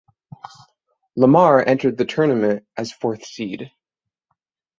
[1.15, 3.71] Lamar entered the tournament as fourth seed.